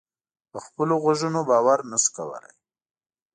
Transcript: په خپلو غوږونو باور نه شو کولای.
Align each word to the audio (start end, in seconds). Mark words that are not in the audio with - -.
په 0.51 0.57
خپلو 0.65 0.93
غوږونو 1.03 1.39
باور 1.49 1.79
نه 1.91 1.97
شو 2.03 2.09
کولای. 2.15 2.53